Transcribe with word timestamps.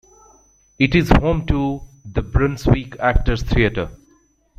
It 0.79 0.95
is 0.95 1.09
home 1.11 1.45
to 1.45 1.83
the 2.03 2.23
Brunswick 2.23 2.97
Actors' 2.99 3.43
Theatre. 3.43 3.91